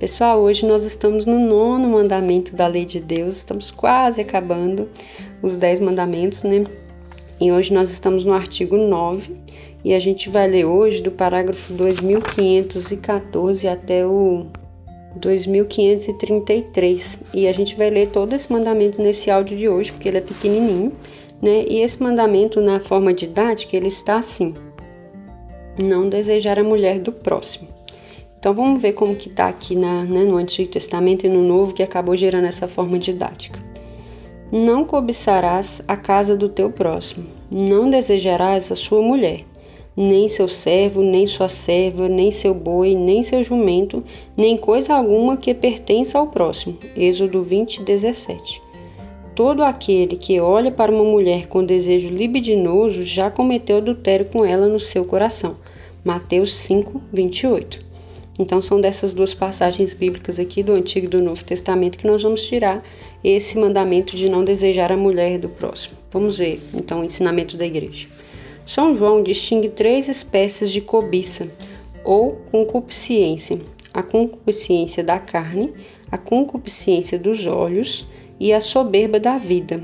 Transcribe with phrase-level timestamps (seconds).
[0.00, 4.88] Pessoal, hoje nós estamos no nono mandamento da lei de Deus, estamos quase acabando
[5.42, 6.64] os dez mandamentos, né?
[7.38, 9.36] E hoje nós estamos no artigo 9
[9.84, 14.46] e a gente vai ler hoje do parágrafo 2514 até o
[15.16, 17.24] 2533.
[17.34, 20.22] E a gente vai ler todo esse mandamento nesse áudio de hoje, porque ele é
[20.22, 20.94] pequenininho,
[21.42, 21.66] né?
[21.68, 24.54] E esse mandamento na forma didática, ele está assim:
[25.78, 27.79] não desejar a mulher do próximo.
[28.40, 31.74] Então vamos ver como que está aqui na, né, no Antigo Testamento e no Novo
[31.74, 33.60] que acabou gerando essa forma didática.
[34.50, 39.44] Não cobiçarás a casa do teu próximo, não desejarás a sua mulher,
[39.94, 44.02] nem seu servo, nem sua serva, nem seu boi, nem seu jumento,
[44.34, 46.78] nem coisa alguma que pertença ao próximo.
[46.96, 48.62] Êxodo 20, 17.
[49.34, 54.66] Todo aquele que olha para uma mulher com desejo libidinoso já cometeu adultério com ela
[54.66, 55.56] no seu coração.
[56.02, 57.89] Mateus 5, 28.
[58.40, 62.22] Então, são dessas duas passagens bíblicas aqui do Antigo e do Novo Testamento que nós
[62.22, 62.82] vamos tirar
[63.22, 65.98] esse mandamento de não desejar a mulher do próximo.
[66.10, 68.08] Vamos ver, então, o ensinamento da igreja.
[68.64, 71.48] São João distingue três espécies de cobiça
[72.02, 73.60] ou concupiscência:
[73.92, 75.74] a concupiscência da carne,
[76.10, 78.06] a concupiscência dos olhos
[78.40, 79.82] e a soberba da vida.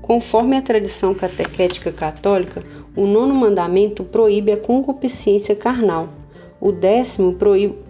[0.00, 2.64] Conforme a tradição catequética católica,
[2.96, 6.23] o nono mandamento proíbe a concupiscência carnal
[6.64, 7.36] o décimo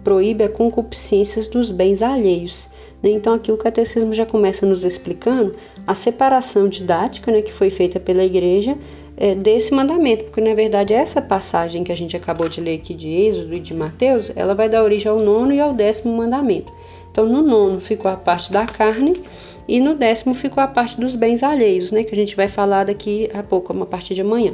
[0.03, 2.67] proíbe a concupiscências dos bens alheios.
[3.01, 3.11] Né?
[3.11, 5.55] Então, aqui o catecismo já começa nos explicando
[5.87, 8.77] a separação didática né, que foi feita pela igreja
[9.15, 12.93] é, desse mandamento, porque na verdade essa passagem que a gente acabou de ler aqui
[12.93, 16.73] de Êxodo e de Mateus, ela vai dar origem ao nono e ao décimo mandamento.
[17.09, 19.23] Então, no nono ficou a parte da carne
[19.69, 22.83] e no décimo ficou a parte dos bens alheios, né, que a gente vai falar
[22.83, 24.53] daqui a pouco, a partir de amanhã.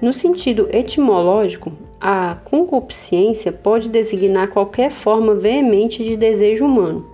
[0.00, 7.06] No sentido etimológico, a concupiscência pode designar qualquer forma veemente de desejo humano.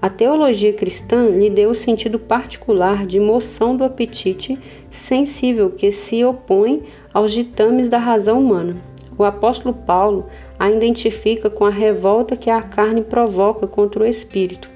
[0.00, 4.58] A teologia cristã lhe deu o sentido particular de moção do apetite
[4.90, 8.76] sensível que se opõe aos ditames da razão humana.
[9.18, 10.26] O apóstolo Paulo
[10.58, 14.68] a identifica com a revolta que a carne provoca contra o espírito.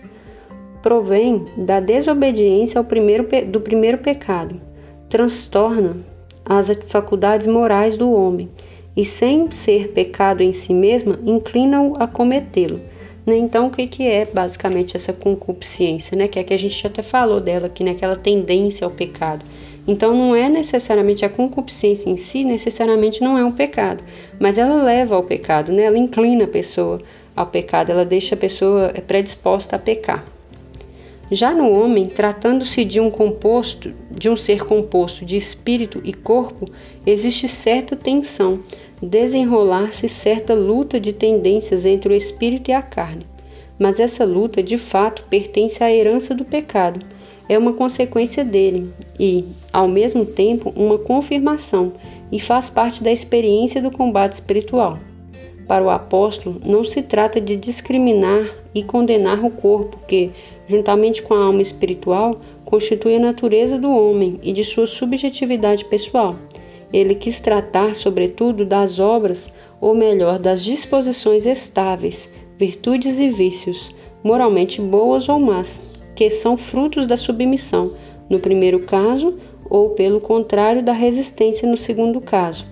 [0.82, 4.58] Provém da desobediência primeiro, do primeiro pecado,
[5.10, 5.98] transtorna
[6.42, 8.48] as faculdades morais do homem
[8.96, 12.80] e, sem ser pecado em si mesma, inclina-o a cometê-lo.
[13.26, 13.36] Né?
[13.36, 16.16] Então, o que, é basicamente essa concupiscência?
[16.16, 16.28] Né?
[16.28, 17.92] Que é que a gente até falou dela aqui, né?
[17.92, 19.44] aquela tendência ao pecado.
[19.86, 24.04] Então, não é necessariamente a concupiscência em si, necessariamente não é um pecado,
[24.38, 25.84] mas ela leva ao pecado, né?
[25.84, 27.00] ela inclina a pessoa
[27.34, 30.24] ao pecado, ela deixa a pessoa predisposta a pecar.
[31.32, 36.68] Já no homem, tratando-se de um composto, de um ser composto de espírito e corpo,
[37.06, 38.58] existe certa tensão,
[39.00, 43.24] desenrolar-se certa luta de tendências entre o espírito e a carne.
[43.78, 47.00] Mas essa luta, de fato, pertence à herança do pecado.
[47.48, 51.92] É uma consequência dele e, ao mesmo tempo, uma confirmação
[52.32, 54.98] e faz parte da experiência do combate espiritual.
[55.66, 60.30] Para o apóstolo, não se trata de discriminar e condenar o corpo, que,
[60.70, 66.36] juntamente com a alma espiritual, constitui a natureza do homem e de sua subjetividade pessoal.
[66.92, 74.80] Ele quis tratar, sobretudo, das obras, ou melhor, das disposições estáveis, virtudes e vícios, moralmente
[74.80, 75.82] boas ou más,
[76.14, 77.92] que são frutos da submissão,
[78.28, 79.34] no primeiro caso,
[79.68, 82.66] ou, pelo contrário, da resistência no segundo caso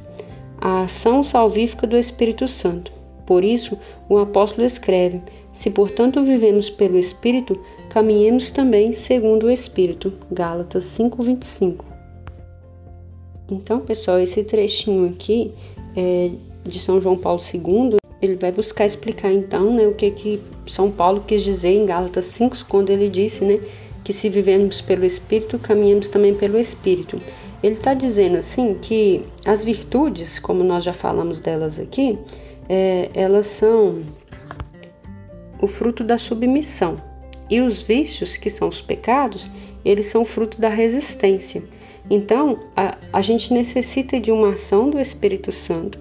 [0.61, 2.93] a ação salvífica do Espírito Santo.
[3.25, 5.23] Por isso, o apóstolo escreve:
[5.59, 7.59] Se portanto vivemos pelo Espírito,
[7.89, 10.13] caminhemos também segundo o Espírito.
[10.31, 11.85] Gálatas 5:25.
[13.51, 15.53] Então, pessoal, esse trechinho aqui
[15.97, 16.31] é
[16.63, 20.93] de São João Paulo II, ele vai buscar explicar então, né, o que que São
[20.93, 23.59] Paulo quis dizer em Gálatas 5, quando ele disse, né,
[24.05, 27.21] que se vivemos pelo Espírito, caminhamos também pelo Espírito.
[27.65, 32.17] Ele está dizendo assim que as virtudes, como nós já falamos delas aqui,
[32.69, 34.05] é, elas são
[35.61, 37.01] o fruto da submissão.
[37.51, 39.51] E os vícios, que são os pecados,
[39.85, 41.63] eles são fruto da resistência.
[42.11, 45.99] Então, a, a gente necessita de uma ação do Espírito Santo,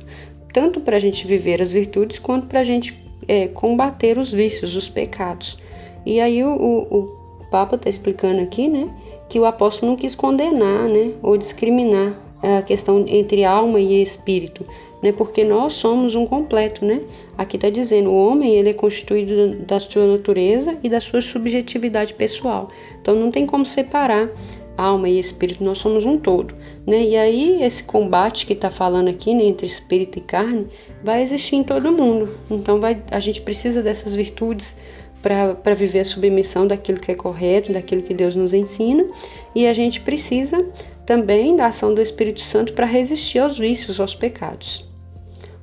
[0.53, 4.75] tanto para a gente viver as virtudes, quanto para a gente é, combater os vícios,
[4.75, 5.57] os pecados.
[6.05, 7.17] E aí o, o,
[7.49, 8.89] Papa está explicando aqui, né,
[9.29, 14.65] que o apóstolo não quis condenar, né, ou discriminar a questão entre alma e espírito,
[15.01, 17.01] né, porque nós somos um completo, né?
[17.37, 22.13] Aqui está dizendo, o homem ele é constituído da sua natureza e da sua subjetividade
[22.13, 22.67] pessoal.
[22.99, 24.29] Então não tem como separar
[24.77, 26.53] alma e espírito, nós somos um todo.
[26.85, 27.03] Né?
[27.03, 30.67] E aí esse combate que está falando aqui né, entre espírito e carne
[31.03, 32.29] vai existir em todo mundo.
[32.49, 34.77] Então vai, a gente precisa dessas virtudes
[35.21, 39.05] para viver a submissão daquilo que é correto, daquilo que Deus nos ensina,
[39.53, 40.65] e a gente precisa
[41.05, 44.86] também da ação do Espírito Santo para resistir aos vícios, aos pecados.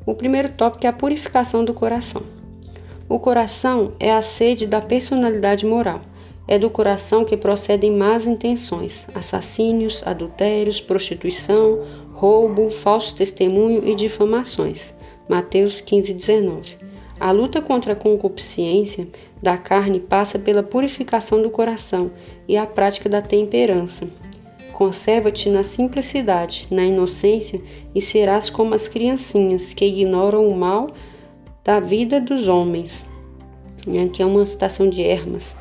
[0.07, 2.23] O primeiro tópico é a purificação do coração.
[3.09, 6.03] O coração é a sede da personalidade moral.
[6.47, 14.93] É do coração que procedem más intenções, assassínios, adultérios, prostituição, roubo, falso testemunho e difamações.
[15.27, 16.77] Mateus 15, 19.
[17.19, 19.09] A luta contra a concupiscência
[19.43, 22.11] da carne passa pela purificação do coração
[22.47, 24.07] e a prática da temperança.
[24.75, 27.61] Conserva-te na simplicidade, na inocência,
[27.95, 30.91] e serás como as criancinhas que ignoram o mal
[31.63, 33.07] da vida dos homens.
[34.05, 35.57] Aqui é uma citação de Hermas.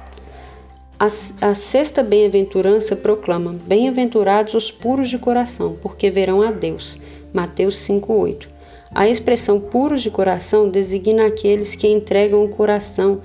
[0.99, 1.05] A,
[1.47, 6.97] a sexta bem-aventurança proclama: Bem-aventurados os puros de coração, porque verão a Deus.
[7.31, 8.47] Mateus 5:8.
[8.95, 13.21] A expressão puros de coração designa aqueles que entregam o coração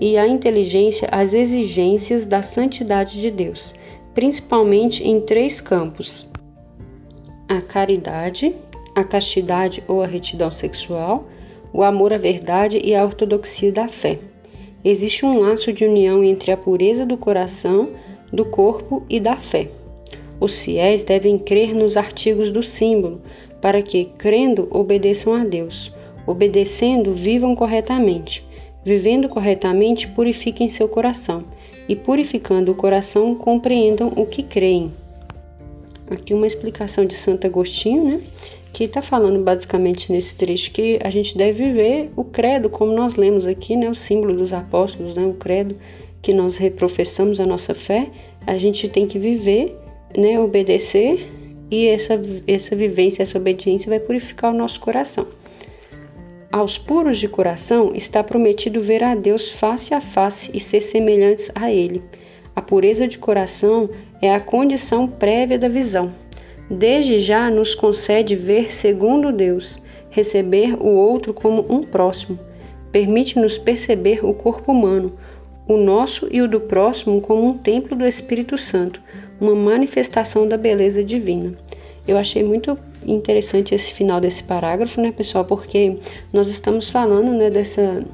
[0.00, 3.74] e a inteligência às exigências da santidade de Deus,
[4.14, 6.28] principalmente em três campos:
[7.48, 8.54] a caridade,
[8.94, 11.28] a castidade ou a retidão sexual,
[11.72, 14.18] o amor à verdade e a ortodoxia da fé.
[14.84, 17.90] Existe um laço de união entre a pureza do coração,
[18.32, 19.68] do corpo e da fé.
[20.40, 23.20] Os fiéis devem crer nos artigos do símbolo,
[23.60, 25.92] para que, crendo, obedeçam a Deus.
[26.26, 28.42] Obedecendo, vivam corretamente.
[28.82, 31.44] Vivendo corretamente, purifiquem seu coração.
[31.90, 34.92] E purificando o coração, compreendam o que creem.
[36.08, 38.20] Aqui uma explicação de Santo Agostinho, né?
[38.72, 43.16] que está falando basicamente nesse trecho que a gente deve viver o credo, como nós
[43.16, 45.74] lemos aqui, né, o símbolo dos apóstolos, né, o credo
[46.22, 48.08] que nós reprofessamos a nossa fé,
[48.46, 49.76] a gente tem que viver,
[50.16, 51.28] né, obedecer
[51.72, 55.26] e essa, essa vivência, essa obediência vai purificar o nosso coração.
[56.52, 61.50] Aos puros de coração está prometido ver a Deus face a face e ser semelhantes
[61.54, 62.02] a Ele.
[62.54, 63.88] A pureza de coração
[64.20, 66.12] é a condição prévia da visão
[66.70, 72.38] desde já nos concede ver segundo Deus, receber o outro como um próximo.
[72.92, 75.12] Permite-nos perceber o corpo humano,
[75.66, 79.02] o nosso e o do próximo, como um templo do Espírito Santo,
[79.40, 81.54] uma manifestação da beleza divina.
[82.06, 85.96] Eu achei muito interessante esse final desse parágrafo, né, pessoal, porque
[86.32, 88.04] nós estamos falando, né, dessa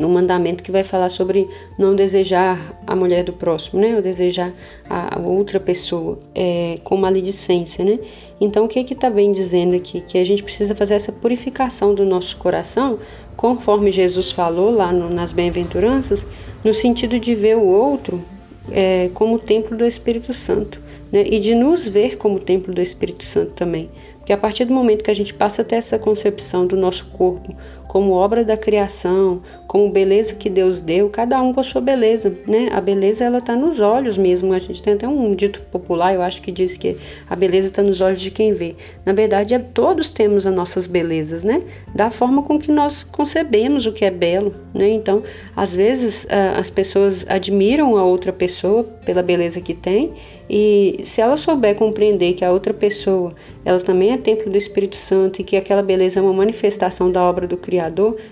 [0.00, 1.46] no mandamento que vai falar sobre
[1.78, 3.94] não desejar a mulher do próximo, né?
[3.94, 4.50] Ou desejar
[4.88, 7.98] a outra pessoa é, com maledicência, né?
[8.40, 10.00] Então, o que que está bem dizendo aqui?
[10.00, 12.98] Que a gente precisa fazer essa purificação do nosso coração,
[13.36, 16.26] conforme Jesus falou lá no, nas bem-aventuranças,
[16.64, 18.24] no sentido de ver o outro
[18.72, 20.80] é, como templo do Espírito Santo,
[21.12, 21.24] né?
[21.26, 23.90] E de nos ver como templo do Espírito Santo também.
[24.30, 27.04] Porque a partir do momento que a gente passa a ter essa concepção do nosso
[27.06, 27.52] corpo
[27.90, 32.32] como obra da criação, como beleza que Deus deu, cada um com a sua beleza,
[32.46, 32.68] né?
[32.70, 34.52] A beleza ela tá nos olhos mesmo.
[34.52, 36.96] A gente tem até um dito popular, eu acho que diz que
[37.28, 38.76] a beleza está nos olhos de quem vê.
[39.04, 41.64] Na verdade, é, todos temos as nossas belezas, né?
[41.92, 44.88] Da forma com que nós concebemos o que é belo, né?
[44.90, 45.24] Então,
[45.56, 50.14] às vezes as pessoas admiram a outra pessoa pela beleza que tem
[50.52, 53.32] e se ela souber compreender que a outra pessoa,
[53.64, 57.22] ela também é templo do Espírito Santo e que aquela beleza é uma manifestação da
[57.22, 57.79] obra do Criador,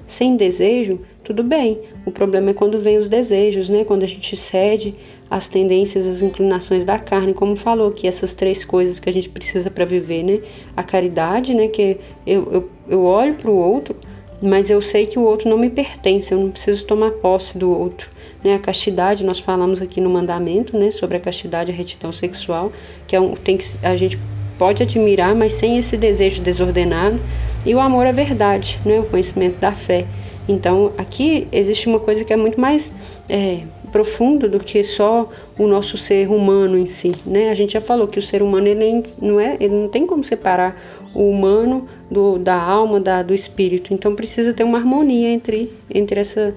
[0.06, 1.78] sem desejo, tudo bem.
[2.04, 3.84] O problema é quando vem os desejos, né?
[3.84, 4.94] Quando a gente cede
[5.30, 9.28] às tendências, às inclinações da carne, como falou que essas três coisas que a gente
[9.28, 10.40] precisa para viver, né?
[10.76, 11.68] A caridade, né?
[11.68, 13.94] Que eu, eu, eu olho para o outro,
[14.40, 17.70] mas eu sei que o outro não me pertence, eu não preciso tomar posse do
[17.70, 18.10] outro.
[18.42, 18.54] Né?
[18.54, 22.72] A castidade, nós falamos aqui no mandamento, né, sobre a castidade a retidão sexual,
[23.06, 24.18] que é um, tem que a gente
[24.58, 27.18] pode admirar, mas sem esse desejo desordenado,
[27.64, 30.06] e o amor à verdade, né, o conhecimento da fé.
[30.48, 32.92] Então, aqui existe uma coisa que é muito mais
[33.28, 33.60] é,
[33.92, 37.50] profunda do que só o nosso ser humano em si, né?
[37.50, 40.24] A gente já falou que o ser humano ele não é, ele não tem como
[40.24, 40.80] separar
[41.14, 43.92] o humano do, da alma, da, do espírito.
[43.92, 46.54] Então, precisa ter uma harmonia entre entre essa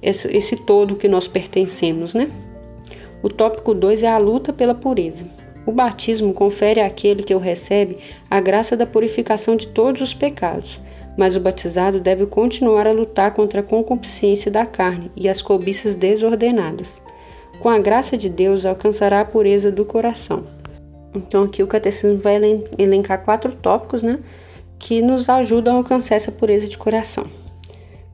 [0.00, 2.28] esse, esse todo que nós pertencemos, né?
[3.22, 5.24] O tópico 2 é a luta pela pureza.
[5.64, 7.98] O batismo confere àquele que o recebe
[8.30, 10.80] a graça da purificação de todos os pecados,
[11.16, 15.94] mas o batizado deve continuar a lutar contra a concupiscência da carne e as cobiças
[15.94, 17.00] desordenadas.
[17.60, 20.44] com a graça de Deus, alcançará a pureza do coração.
[21.14, 22.40] Então, aqui o catecismo vai
[22.76, 24.18] elencar quatro tópicos, né,
[24.80, 27.22] que nos ajudam a alcançar essa pureza de coração.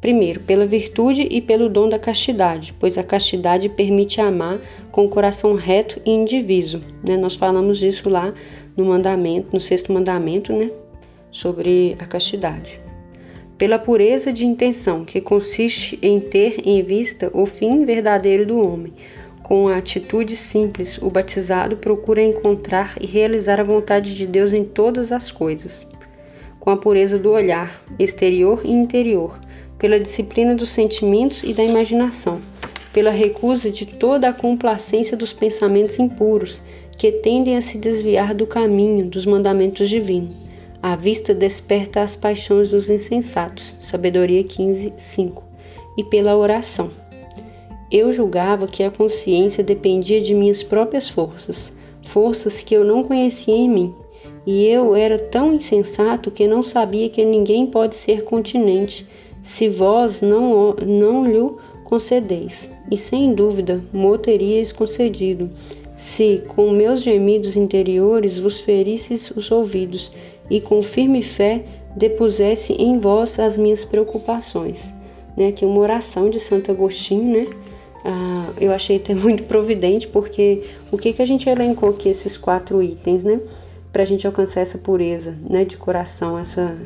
[0.01, 4.59] Primeiro, pela virtude e pelo dom da castidade, pois a castidade permite amar
[4.93, 6.81] com o coração reto e indiviso.
[7.07, 7.17] Né?
[7.17, 8.33] Nós falamos disso lá
[8.77, 10.71] no mandamento, no sexto mandamento, né?
[11.33, 12.81] sobre a castidade.
[13.57, 18.93] Pela pureza de intenção, que consiste em ter em vista o fim verdadeiro do homem.
[19.43, 24.63] Com a atitude simples, o batizado procura encontrar e realizar a vontade de Deus em
[24.63, 25.87] todas as coisas.
[26.61, 29.41] Com a pureza do olhar, exterior e interior,
[29.79, 32.41] pela disciplina dos sentimentos e da imaginação,
[32.93, 36.61] pela recusa de toda a complacência dos pensamentos impuros
[36.99, 40.35] que tendem a se desviar do caminho dos mandamentos divinos.
[40.83, 43.77] A vista desperta as paixões dos insensatos.
[43.81, 45.43] Sabedoria 15, 5.
[45.97, 46.91] E pela oração.
[47.91, 51.73] Eu julgava que a consciência dependia de minhas próprias forças,
[52.05, 53.95] forças que eu não conhecia em mim.
[54.47, 59.07] E eu era tão insensato que não sabia que ninguém pode ser continente
[59.43, 62.71] se vós não, não lhe concedeis.
[62.91, 65.51] E sem dúvida mo teríeis concedido,
[65.97, 70.11] se com meus gemidos interiores vos ferisses os ouvidos,
[70.51, 71.65] e com firme fé
[71.95, 74.95] depusesse em vós as minhas preocupações.
[75.37, 75.49] Né?
[75.49, 77.47] Aqui uma oração de Santo Agostinho, né?
[78.05, 82.37] Ah, eu achei até muito providente, porque o que, que a gente elencou aqui, esses
[82.37, 83.41] quatro itens, né?
[83.93, 86.77] Para a gente alcançar essa pureza né, de coração, essa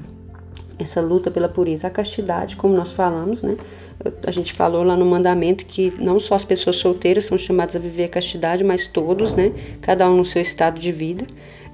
[0.82, 3.56] essa luta pela pureza, a castidade, como nós falamos, né?
[4.26, 7.78] A gente falou lá no mandamento que não só as pessoas solteiras são chamadas a
[7.78, 9.52] viver a castidade, mas todos, né?
[9.80, 11.24] Cada um no seu estado de vida.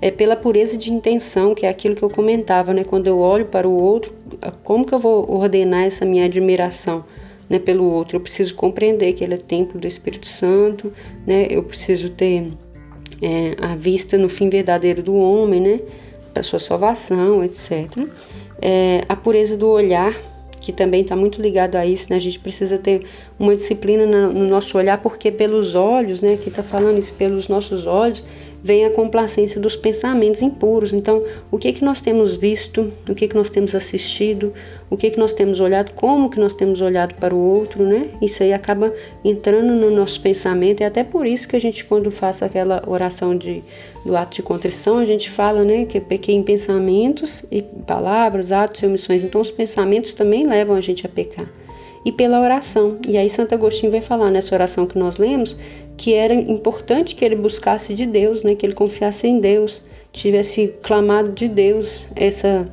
[0.00, 2.84] É pela pureza de intenção, que é aquilo que eu comentava, né?
[2.84, 4.14] Quando eu olho para o outro,
[4.62, 7.04] como que eu vou ordenar essa minha admiração?
[7.48, 10.92] Né, pelo outro, eu preciso compreender que ele é templo do Espírito Santo,
[11.26, 11.46] né?
[11.48, 12.50] Eu preciso ter
[13.22, 15.80] é, a vista no fim verdadeiro do homem, né?
[16.38, 18.06] Para sua salvação, etc
[18.60, 20.14] é, a pureza do olhar,
[20.60, 22.16] que também está muito ligado a isso, né?
[22.16, 23.06] A gente precisa ter
[23.38, 26.34] uma disciplina no nosso olhar, porque pelos olhos, né?
[26.34, 28.24] Aqui está falando isso, pelos nossos olhos,
[28.62, 30.92] vem a complacência dos pensamentos impuros.
[30.92, 34.52] Então, o que que nós temos visto, o que que nós temos assistido,
[34.90, 38.08] o que que nós temos olhado, como que nós temos olhado para o outro, né?
[38.20, 38.92] Isso aí acaba
[39.24, 43.36] entrando no nosso pensamento e até por isso que a gente quando faz aquela oração
[43.36, 43.62] de
[44.04, 48.80] do ato de contrição, a gente fala, né, que pequei em pensamentos e palavras, atos
[48.82, 49.22] e omissões.
[49.22, 51.46] Então, os pensamentos também levam a gente a pecar
[52.04, 52.98] e pela oração.
[53.06, 55.56] E aí Santo Agostinho vai falar nessa oração que nós lemos
[55.96, 60.74] que era importante que ele buscasse de Deus, né, que ele confiasse em Deus, tivesse
[60.80, 62.66] clamado de Deus essa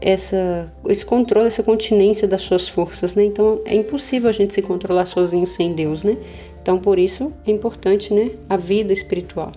[0.00, 3.24] essa esse controle, essa continência das suas forças, né?
[3.24, 6.16] Então é impossível a gente se controlar sozinho sem Deus, né?
[6.60, 9.52] Então por isso é importante, né, a vida espiritual.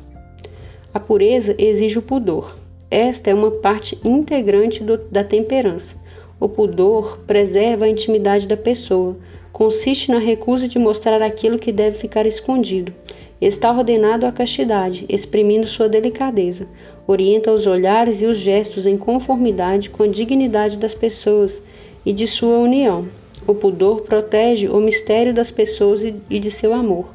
[0.93, 2.57] A pureza exige o pudor.
[2.91, 5.95] Esta é uma parte integrante do, da temperança.
[6.39, 9.15] O pudor preserva a intimidade da pessoa,
[9.53, 12.93] consiste na recusa de mostrar aquilo que deve ficar escondido.
[13.39, 16.67] Está ordenado à castidade, exprimindo sua delicadeza.
[17.07, 21.61] Orienta os olhares e os gestos em conformidade com a dignidade das pessoas
[22.05, 23.07] e de sua união.
[23.47, 27.13] O pudor protege o mistério das pessoas e de seu amor.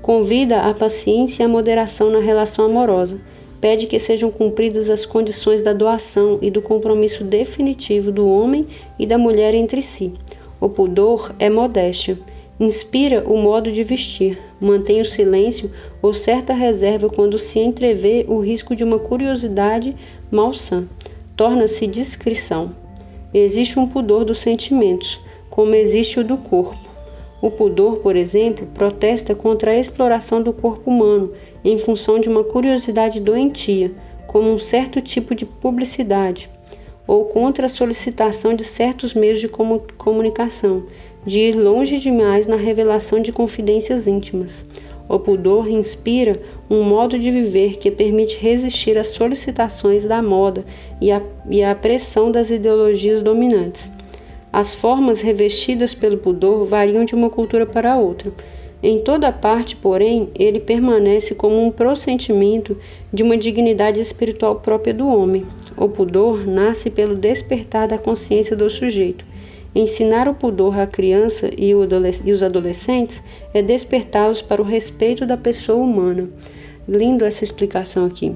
[0.00, 3.20] Convida a paciência e a moderação na relação amorosa.
[3.62, 8.66] Pede que sejam cumpridas as condições da doação e do compromisso definitivo do homem
[8.98, 10.12] e da mulher entre si
[10.62, 12.16] o pudor é modéstia.
[12.60, 18.38] Inspira o modo de vestir, mantém o silêncio ou certa reserva quando se entrevê o
[18.38, 19.96] risco de uma curiosidade
[20.30, 20.86] malsã.
[21.34, 22.76] Torna-se discrição.
[23.34, 25.18] Existe um pudor dos sentimentos,
[25.50, 26.78] como existe o do corpo.
[27.40, 31.32] O pudor, por exemplo, protesta contra a exploração do corpo humano
[31.64, 33.92] em função de uma curiosidade doentia,
[34.26, 36.50] como um certo tipo de publicidade
[37.06, 40.84] ou contra a solicitação de certos meios de comunicação,
[41.26, 44.64] de ir longe demais na revelação de confidências íntimas.
[45.08, 46.40] O pudor inspira
[46.70, 50.64] um modo de viver que permite resistir às solicitações da moda
[51.00, 53.92] e à, e à pressão das ideologias dominantes.
[54.52, 58.32] As formas revestidas pelo pudor variam de uma cultura para outra.
[58.82, 62.76] Em toda parte, porém, ele permanece como um prossentimento
[63.12, 65.46] de uma dignidade espiritual própria do homem,
[65.76, 69.24] o pudor nasce pelo despertar da consciência do sujeito.
[69.74, 73.22] Ensinar o pudor à criança e os adolescentes
[73.54, 76.28] é despertá-los para o respeito da pessoa humana.
[76.86, 78.34] Lindo essa explicação aqui.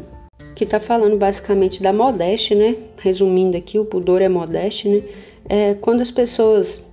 [0.55, 2.77] Que está falando basicamente da modéstia, né?
[2.97, 5.03] Resumindo aqui, o pudor é modéstia, né?
[5.49, 6.86] É quando as pessoas,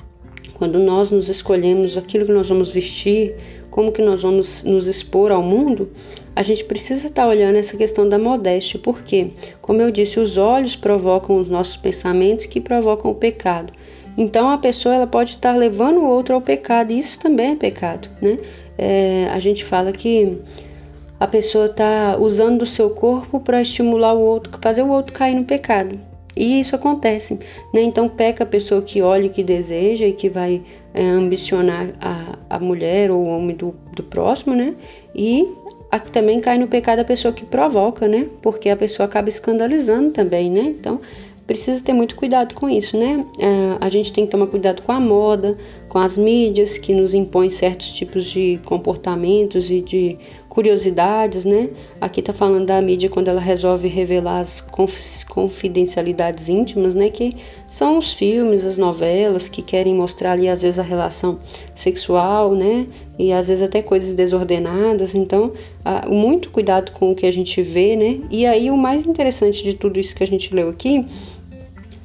[0.53, 3.36] quando nós nos escolhemos aquilo que nós vamos vestir,
[3.69, 5.89] como que nós vamos nos expor ao mundo,
[6.36, 9.31] a gente precisa estar olhando essa questão da modéstia, porque,
[9.62, 13.74] como eu disse, os olhos provocam os nossos pensamentos que provocam o pecado.
[14.17, 17.55] Então a pessoa ela pode estar levando o outro ao pecado, e isso também é
[17.55, 18.38] pecado, né?
[18.77, 20.38] É, a gente fala que
[21.19, 25.36] a pessoa está usando o seu corpo para estimular o outro, fazer o outro cair
[25.36, 26.12] no pecado.
[26.35, 27.39] E isso acontece,
[27.73, 27.81] né?
[27.81, 30.61] Então peca a pessoa que olha que deseja e que vai
[30.93, 34.75] é, ambicionar a, a mulher ou o homem do, do próximo, né?
[35.15, 35.47] E
[35.91, 38.27] aqui também cai no pecado a pessoa que provoca, né?
[38.41, 40.61] Porque a pessoa acaba escandalizando também, né?
[40.61, 40.99] Então
[41.45, 43.25] precisa ter muito cuidado com isso, né?
[43.37, 45.57] É, a gente tem que tomar cuidado com a moda,
[45.89, 50.17] com as mídias que nos impõem certos tipos de comportamentos e de
[50.53, 51.72] curiosidades, né?
[52.00, 54.63] Aqui tá falando da mídia quando ela resolve revelar as
[55.27, 57.10] confidencialidades íntimas, né?
[57.10, 57.36] Que
[57.67, 61.39] são os filmes, as novelas que querem mostrar ali às vezes a relação
[61.74, 62.86] sexual, né?
[63.17, 65.15] E às vezes até coisas desordenadas.
[65.15, 65.53] Então,
[66.07, 68.19] muito cuidado com o que a gente vê, né?
[68.29, 71.03] E aí o mais interessante de tudo isso que a gente leu aqui,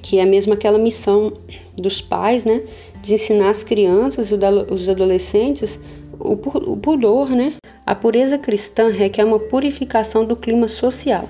[0.00, 1.34] que é mesmo aquela missão
[1.76, 2.62] dos pais, né?
[3.02, 4.34] De ensinar as crianças e
[4.70, 5.78] os adolescentes
[6.18, 7.52] o pudor, né?
[7.88, 11.26] A pureza cristã requer uma purificação do clima social.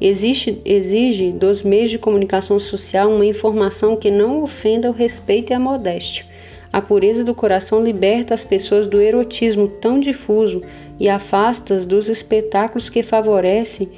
[0.00, 5.54] Existe, exige dos meios de comunicação social uma informação que não ofenda o respeito e
[5.54, 6.24] a modéstia.
[6.72, 10.62] A pureza do coração liberta as pessoas do erotismo tão difuso
[10.98, 13.90] e afasta-as dos espetáculos que favorecem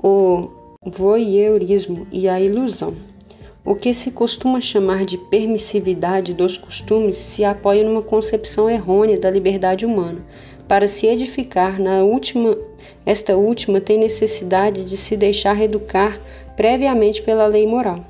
[0.00, 0.48] o
[0.80, 2.94] voyeurismo e a ilusão.
[3.64, 9.28] O que se costuma chamar de permissividade dos costumes se apoia numa concepção errônea da
[9.28, 10.24] liberdade humana
[10.68, 12.56] para se edificar na última,
[13.04, 16.20] esta última tem necessidade de se deixar educar
[16.56, 18.04] previamente pela lei moral.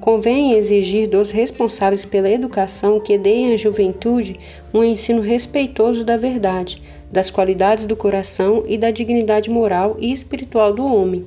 [0.00, 4.40] Convém exigir dos responsáveis pela educação que deem à juventude
[4.72, 10.72] um ensino respeitoso da verdade, das qualidades do coração e da dignidade moral e espiritual
[10.72, 11.26] do homem.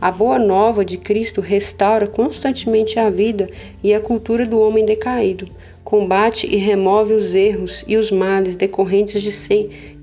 [0.00, 3.50] A boa nova de Cristo restaura constantemente a vida
[3.82, 5.48] e a cultura do homem decaído,
[5.84, 9.30] combate e remove os erros e os males decorrentes de,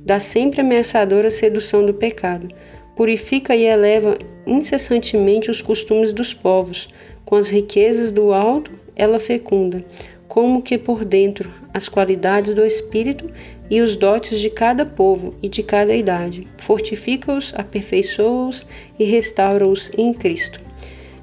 [0.05, 2.49] da sempre ameaçadora sedução do pecado.
[2.95, 6.89] Purifica e eleva incessantemente os costumes dos povos.
[7.25, 9.85] Com as riquezas do alto, ela fecunda,
[10.27, 13.29] como que por dentro, as qualidades do espírito
[13.69, 16.47] e os dotes de cada povo e de cada idade.
[16.57, 18.67] Fortifica-os, aperfeiçoa-os
[18.99, 20.59] e restaura-os em Cristo.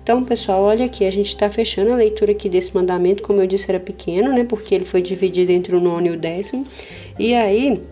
[0.03, 3.47] Então, pessoal, olha aqui, a gente está fechando a leitura aqui desse mandamento, como eu
[3.47, 4.43] disse, era pequeno, né?
[4.43, 6.67] Porque ele foi dividido entre o nono e o décimo.
[7.19, 7.83] E aí,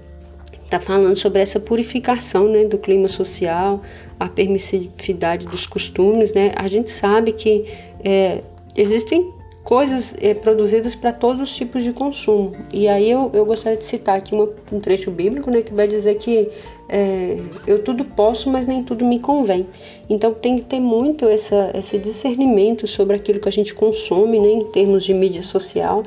[0.66, 3.83] está falando sobre essa purificação né, do clima social,
[4.18, 6.35] a permissividade dos costumes.
[6.35, 6.52] Né?
[6.57, 7.64] A gente sabe que
[8.05, 8.42] é,
[8.76, 9.33] existem
[9.66, 12.52] coisas é, produzidas para todos os tipos de consumo.
[12.72, 15.88] E aí eu, eu gostaria de citar aqui uma, um trecho bíblico né, que vai
[15.88, 16.48] dizer que
[16.88, 19.66] é, eu tudo posso, mas nem tudo me convém.
[20.09, 24.46] Então tem que ter muito essa, esse discernimento sobre aquilo que a gente consome né,
[24.46, 26.05] em termos de mídia social,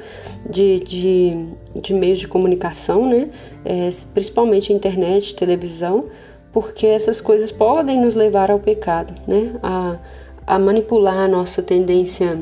[0.50, 1.46] de, de,
[1.76, 3.30] de meios de comunicação, né,
[3.66, 6.06] é, principalmente internet, televisão,
[6.54, 9.98] porque essas coisas podem nos levar ao pecado, né, a,
[10.48, 12.40] a manipular a nossa tendência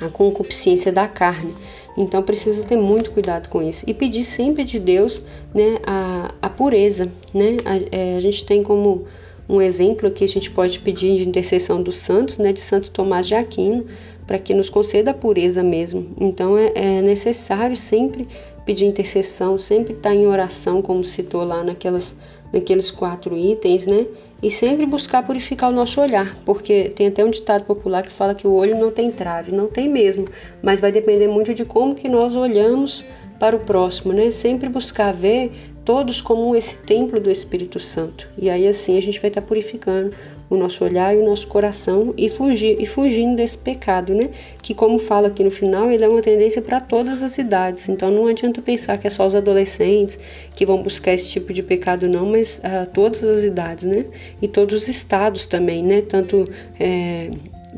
[0.00, 1.52] a concupiscência da carne.
[1.96, 5.22] Então precisa ter muito cuidado com isso e pedir sempre de Deus,
[5.54, 7.56] né, a, a pureza, né?
[7.64, 9.06] A, é, a gente tem como
[9.48, 13.26] um exemplo aqui a gente pode pedir de intercessão dos santos, né, de Santo Tomás
[13.26, 13.86] de Aquino,
[14.26, 16.14] para que nos conceda a pureza mesmo.
[16.20, 18.26] Então é, é necessário sempre
[18.66, 22.16] pedir intercessão, sempre estar em oração, como citou lá naquelas,
[22.52, 24.06] naqueles quatro itens, né?
[24.42, 28.34] E sempre buscar purificar o nosso olhar, porque tem até um ditado popular que fala
[28.34, 30.28] que o olho não tem trave, não tem mesmo,
[30.62, 33.04] mas vai depender muito de como que nós olhamos
[33.38, 34.30] para o próximo, né?
[34.30, 35.52] Sempre buscar ver
[35.84, 38.28] todos como esse templo do Espírito Santo.
[38.36, 40.10] E aí assim a gente vai estar purificando
[40.48, 44.30] o nosso olhar e o nosso coração e fugir e fugindo desse pecado, né?
[44.62, 47.88] Que como fala aqui no final, ele é uma tendência para todas as idades.
[47.88, 50.18] Então não adianta pensar que é só os adolescentes
[50.54, 54.06] que vão buscar esse tipo de pecado não, mas uh, todas as idades, né?
[54.40, 56.02] E todos os estados também, né?
[56.02, 56.44] Tanto
[56.78, 57.30] é,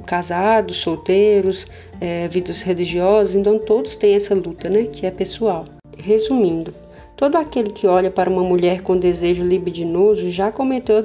[0.07, 1.67] casados, solteiros,
[2.01, 4.85] é, vidas religiosas, então todos têm essa luta, né?
[4.85, 5.65] Que é pessoal.
[5.97, 6.73] Resumindo,
[7.19, 11.05] Todo aquele que olha para uma mulher com desejo libidinoso já cometeu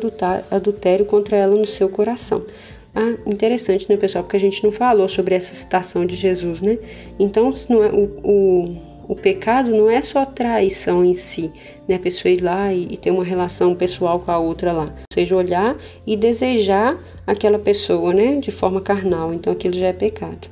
[0.52, 2.46] adultério contra ela no seu coração.
[2.94, 4.24] Ah, interessante, né, pessoal?
[4.24, 6.78] Porque a gente não falou sobre essa citação de Jesus, né?
[7.18, 8.66] Então, é, o, o,
[9.08, 11.52] o pecado não é só traição em si,
[11.88, 11.96] né?
[11.96, 14.84] A pessoa ir lá e, e ter uma relação pessoal com a outra lá.
[14.84, 16.96] Ou seja, olhar e desejar
[17.26, 18.36] aquela pessoa, né?
[18.36, 19.34] De forma carnal.
[19.34, 20.48] Então, aquilo já é pecado.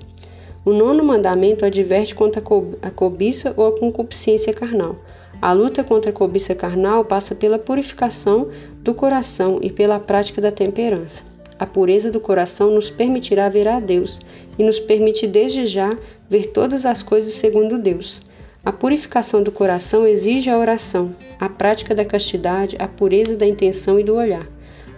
[0.65, 2.41] O nono mandamento adverte contra
[2.81, 4.95] a cobiça ou a concupiscência carnal.
[5.41, 8.49] A luta contra a cobiça carnal passa pela purificação
[8.83, 11.23] do coração e pela prática da temperança.
[11.57, 14.19] A pureza do coração nos permitirá ver a Deus
[14.57, 15.89] e nos permite desde já
[16.29, 18.21] ver todas as coisas segundo Deus.
[18.63, 23.99] A purificação do coração exige a oração, a prática da castidade, a pureza da intenção
[23.99, 24.47] e do olhar.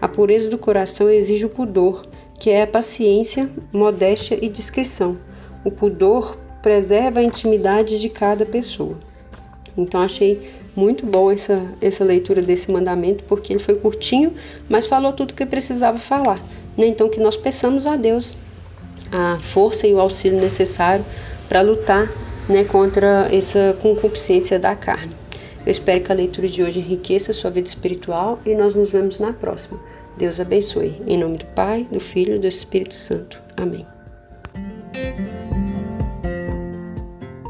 [0.02, 2.02] A pureza do coração exige o pudor,
[2.38, 5.18] que é a paciência, modéstia e discrição.
[5.64, 8.98] O pudor preserva a intimidade de cada pessoa.
[9.78, 14.34] Então achei muito bom essa, essa leitura desse mandamento, porque ele foi curtinho,
[14.70, 16.40] mas falou tudo o que precisava falar.
[16.78, 16.88] Né?
[16.88, 18.36] Então que nós peçamos a Deus
[19.12, 21.06] a força e o auxílio necessário
[21.48, 22.10] para lutar
[22.50, 25.14] né, contra essa concupiscência da carne.
[25.66, 28.92] Eu espero que a leitura de hoje enriqueça a sua vida espiritual e nós nos
[28.92, 29.80] vemos na próxima.
[30.18, 31.02] Deus abençoe.
[31.08, 33.42] Em nome do Pai, do Filho e do Espírito Santo.
[33.56, 33.86] Amém.